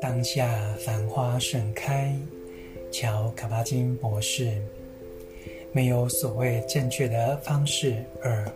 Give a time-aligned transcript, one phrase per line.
[0.00, 2.14] 当下繁花盛开，
[2.90, 4.52] 乔卡巴金博士。
[5.72, 7.96] 没有所谓正确的方式。
[8.20, 8.46] 二，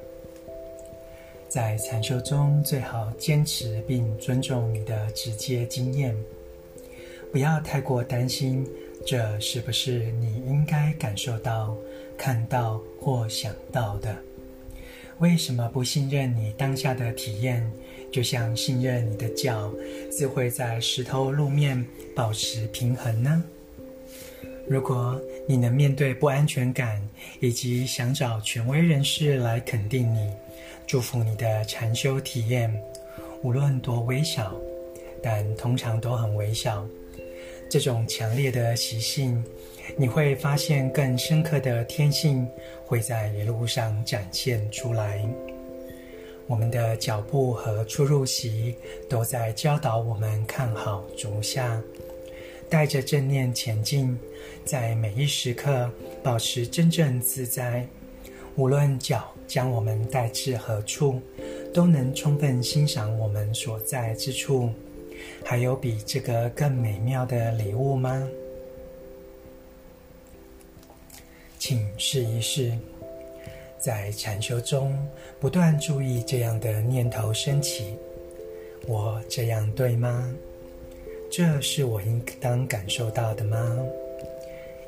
[1.48, 6.14] 在禅修中，最好坚持并尊重你的直接经验，
[7.32, 8.66] 不要太过担心
[9.06, 11.74] 这是不是你应该感受到、
[12.18, 14.14] 看到或想到的。
[15.18, 17.64] 为什么不信任你当下的体验，
[18.12, 19.72] 就像信任你的脚
[20.10, 21.82] 自会在石头路面
[22.14, 23.42] 保持平衡呢？
[24.68, 27.00] 如果你能面对不安全感，
[27.40, 30.30] 以及想找权威人士来肯定你、
[30.86, 32.70] 祝福你的禅修体验，
[33.42, 34.54] 无论多微小，
[35.22, 36.86] 但通常都很微小。
[37.68, 39.42] 这种强烈的习性，
[39.96, 42.46] 你会发现更深刻的天性
[42.84, 45.24] 会在一路上展现出来。
[46.46, 48.76] 我们的脚步和出入息
[49.08, 51.82] 都在教导我们看好足下。
[52.68, 54.18] 带着正念前进，
[54.64, 55.88] 在每一时刻
[56.22, 57.86] 保持真正自在。
[58.56, 61.20] 无论脚将我们带至何处，
[61.72, 64.70] 都能充分欣赏我们所在之处。
[65.44, 68.28] 还有比这个更美妙的礼物吗？
[71.58, 72.72] 请试一试，
[73.78, 74.96] 在禅修中
[75.40, 77.96] 不断注意这样的念头升起：
[78.86, 80.32] 我这样对吗？
[81.30, 83.78] 这是我应当感受到的吗？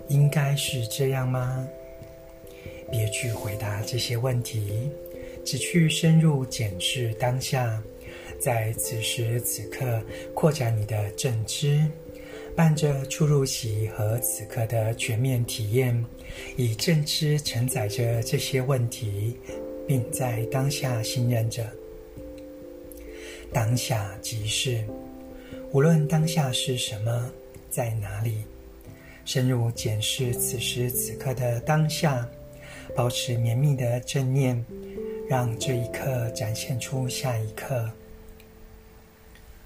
[0.09, 1.67] 应该是这样吗？
[2.91, 4.91] 别去回答这些问题，
[5.45, 7.83] 只去深入检视当下，
[8.41, 10.03] 在此时此刻
[10.34, 11.84] 扩展你的正知，
[12.55, 16.05] 伴着出入息和此刻的全面体验，
[16.56, 19.36] 以正知承载着这些问题，
[19.86, 21.66] 并在当下信任着。
[23.53, 24.84] 当下即是。
[25.70, 27.31] 无论当下是什么，
[27.69, 28.39] 在哪里，
[29.27, 32.27] 深入检视此时此刻的当下，
[32.97, 34.65] 保持绵密的正念，
[35.28, 37.91] 让这一刻展现出下一刻。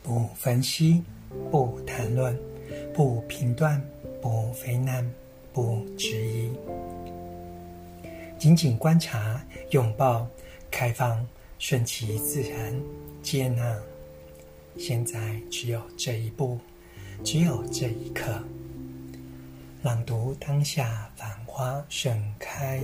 [0.03, 1.03] 不分析，
[1.51, 2.37] 不谈论，
[2.93, 3.81] 不评断，
[4.21, 5.09] 不非难，
[5.53, 6.51] 不质疑，
[8.39, 10.27] 仅仅观察、拥抱、
[10.71, 11.25] 开放、
[11.59, 12.75] 顺其自然、
[13.23, 13.79] 接纳。
[14.77, 16.59] 现在只有这一步，
[17.23, 18.43] 只有这一刻。
[19.83, 22.81] 朗读当下，繁花盛开。